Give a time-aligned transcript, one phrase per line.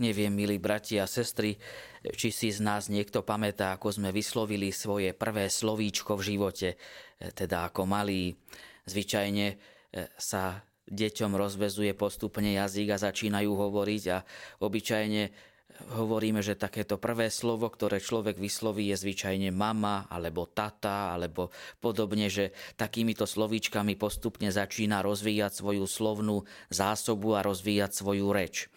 [0.00, 1.60] Neviem, milí bratia a sestry,
[2.16, 6.68] či si z nás niekto pamätá, ako sme vyslovili svoje prvé slovíčko v živote,
[7.36, 8.32] teda ako malý.
[8.88, 9.56] Zvyčajne e,
[10.16, 14.18] sa deťom rozvezuje postupne jazyk a začínajú hovoriť a
[14.64, 15.22] obyčajne
[15.80, 21.50] hovoríme, že takéto prvé slovo, ktoré človek vysloví, je zvyčajne mama alebo tata alebo
[21.80, 28.68] podobne, že takýmito slovíčkami postupne začína rozvíjať svoju slovnú zásobu a rozvíjať svoju reč.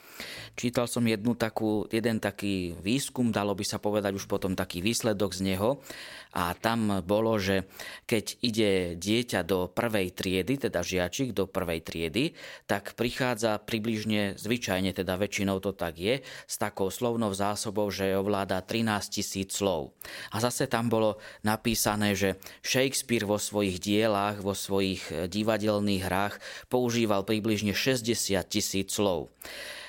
[0.56, 5.36] Čítal som jednu takú, jeden taký výskum, dalo by sa povedať už potom taký výsledok
[5.36, 5.84] z neho
[6.32, 7.68] a tam bolo, že
[8.08, 12.32] keď ide dieťa do prvej triedy, teda žiačik do prvej triedy,
[12.72, 18.64] tak prichádza približne, zvyčajne teda väčšinou to tak je, s takou slovnou zásobou, že ovláda
[18.64, 19.92] 13 tisíc slov.
[20.32, 26.36] A zase tam bolo napísané, že Shakespeare vo svojich dielách, vo svojich divadelných hrách
[26.72, 29.36] používal približne 60 tisíc slov.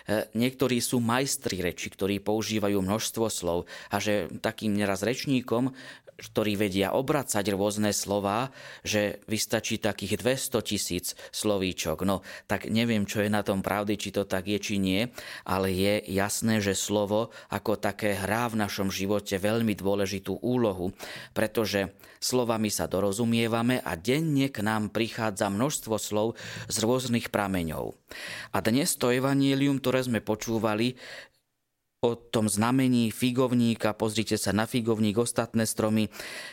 [0.07, 5.75] E, niektorí sú majstri reči, ktorí používajú množstvo slov a že takým neraz rečníkom
[6.17, 8.49] ktorí vedia obracať rôzne slova,
[8.81, 12.09] že vystačí takých 200 tisíc slovíčok.
[12.09, 15.13] No tak neviem, čo je na tom pravdy, či to tak je, či nie,
[15.45, 20.97] ale je jasné, že slovo ako také hrá v našom živote veľmi dôležitú úlohu,
[21.37, 26.29] pretože slovami sa dorozumievame a denne k nám prichádza množstvo slov
[26.67, 27.93] z rôznych prameňov.
[28.57, 30.97] A dnes to evanílium, ktoré sme počúvali,
[32.05, 36.13] o tom znamení figovníka, pozrite sa na figovník, ostatné stromy.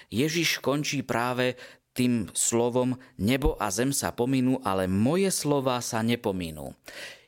[0.09, 1.59] Ježiš končí práve
[1.93, 6.73] tým slovom nebo a zem sa pominú, ale moje slova sa nepominú.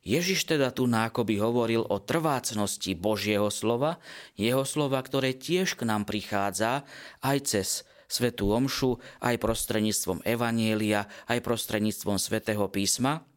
[0.06, 3.98] Ježiš teda tu nákoby hovoril o trvácnosti Božieho slova,
[4.38, 6.86] jeho slova, ktoré tiež k nám prichádza
[7.26, 7.70] aj cez
[8.06, 13.22] Svetú Omšu, aj prostredníctvom Evanielia, aj prostredníctvom Svetého písma–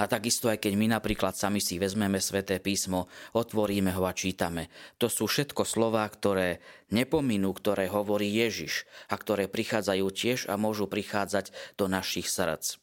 [0.00, 4.72] a takisto aj keď my napríklad sami si vezmeme sväté písmo, otvoríme ho a čítame.
[4.96, 10.88] To sú všetko slová, ktoré nepominú, ktoré hovorí Ježiš a ktoré prichádzajú tiež a môžu
[10.88, 12.80] prichádzať do našich srdc.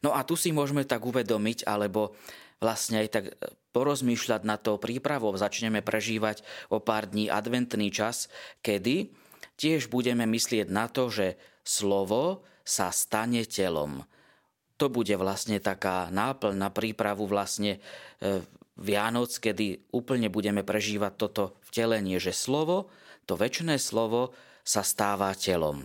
[0.00, 2.16] No a tu si môžeme tak uvedomiť, alebo
[2.60, 3.24] vlastne aj tak
[3.72, 5.32] porozmýšľať na to prípravou.
[5.36, 8.28] Začneme prežívať o pár dní adventný čas,
[8.64, 9.12] kedy
[9.60, 14.04] tiež budeme myslieť na to, že slovo sa stane telom
[14.80, 18.40] to bude vlastne taká náplň na prípravu vlastne e,
[18.80, 22.88] Vianoc, kedy úplne budeme prežívať toto vtelenie, že slovo,
[23.28, 24.32] to väčšné slovo
[24.64, 25.84] sa stáva telom.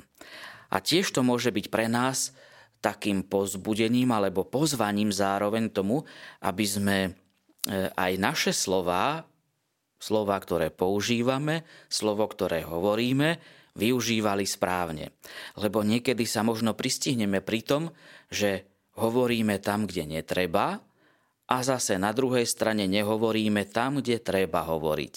[0.71, 2.31] A tiež to môže byť pre nás
[2.79, 6.07] takým pozbudením alebo pozvaním zároveň tomu,
[6.39, 7.11] aby sme e,
[7.91, 9.27] aj naše slova,
[9.99, 13.43] slova, ktoré používame, slovo, ktoré hovoríme,
[13.75, 15.11] využívali správne.
[15.59, 17.83] Lebo niekedy sa možno pristihneme pri tom,
[18.31, 20.79] že hovoríme tam, kde netreba
[21.45, 25.15] a zase na druhej strane nehovoríme tam, kde treba hovoriť.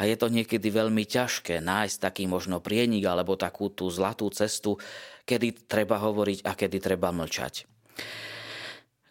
[0.00, 4.80] A je to niekedy veľmi ťažké nájsť taký možno prienik alebo takú tú zlatú cestu,
[5.28, 7.68] kedy treba hovoriť a kedy treba mlčať.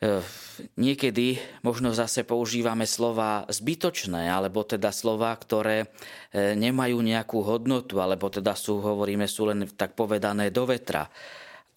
[0.02, 0.20] E,
[0.76, 8.28] niekedy možno zase používame slova zbytočné, alebo teda slova, ktoré e, nemajú nejakú hodnotu, alebo
[8.28, 11.08] teda sú, hovoríme, sú len tak povedané do vetra.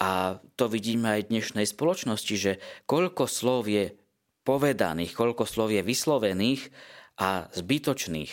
[0.03, 2.53] A to vidíme aj v dnešnej spoločnosti, že
[2.91, 3.95] koľko slov je
[4.43, 6.63] povedaných, koľko slov je vyslovených
[7.19, 8.33] a zbytočných.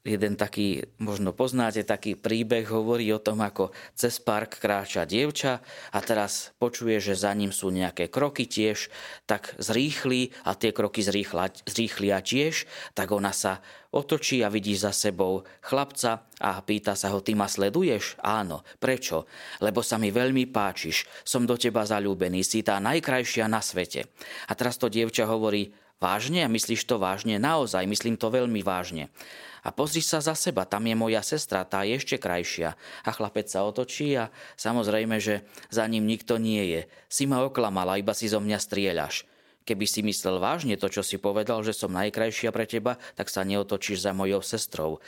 [0.00, 5.60] Jeden taký, možno poznáte, taký príbeh hovorí o tom, ako cez park kráča dievča
[5.92, 8.88] a teraz počuje, že za ním sú nejaké kroky tiež,
[9.28, 12.64] tak zrýchli a tie kroky zrýchlia tiež,
[12.96, 13.60] tak ona sa
[13.92, 18.16] otočí a vidí za sebou chlapca a pýta sa ho, ty ma sleduješ?
[18.24, 18.64] Áno.
[18.80, 19.28] Prečo?
[19.60, 24.08] Lebo sa mi veľmi páčiš, som do teba zalúbený, si tá najkrajšia na svete.
[24.48, 26.48] A teraz to dievča hovorí, vážne?
[26.48, 27.36] Myslíš to vážne?
[27.36, 29.12] Naozaj, myslím to veľmi vážne.
[29.60, 32.80] A pozri sa za seba, tam je moja sestra, tá je ešte krajšia.
[33.04, 36.80] A chlapec sa otočí a samozrejme, že za ním nikto nie je.
[37.12, 39.28] Si ma oklamala, iba si zo mňa strieľaš.
[39.68, 43.44] Keby si myslel vážne to, čo si povedal, že som najkrajšia pre teba, tak sa
[43.44, 45.04] neotočíš za mojou sestrou.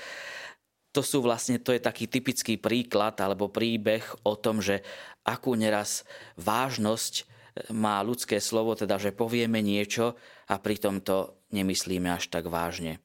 [0.93, 4.85] To sú vlastne, to je taký typický príklad alebo príbeh o tom, že
[5.25, 6.05] akú neraz
[6.37, 7.25] vážnosť
[7.73, 10.17] má ľudské slovo, teda že povieme niečo
[10.49, 13.01] a pritom to nemyslíme až tak vážne.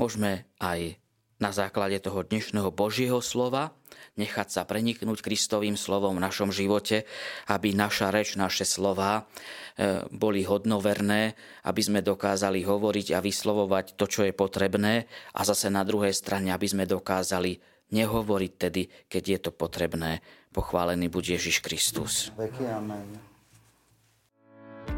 [0.00, 0.98] Môžeme aj
[1.40, 3.72] na základe toho dnešného Božieho slova
[4.20, 7.08] nechať sa preniknúť Kristovým slovom v našom živote,
[7.48, 9.24] aby naša reč, naše slova
[9.80, 11.32] e, boli hodnoverné,
[11.64, 16.52] aby sme dokázali hovoriť a vyslovovať to, čo je potrebné a zase na druhej strane,
[16.52, 17.56] aby sme dokázali
[17.90, 20.22] nehovoriť tedy, keď je to potrebné.
[20.50, 22.34] Pochválený buď Ježiš Kristus.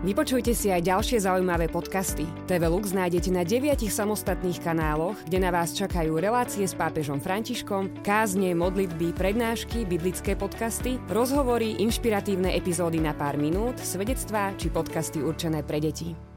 [0.02, 2.26] Vypočujte si aj ďalšie zaujímavé podcasty.
[2.48, 8.02] TV Lux nájdete na deviatich samostatných kanáloch, kde na vás čakajú relácie s pápežom Františkom,
[8.02, 15.62] kázne, modlitby, prednášky, biblické podcasty, rozhovory, inšpiratívne epizódy na pár minút, svedectvá či podcasty určené
[15.62, 16.31] pre deti.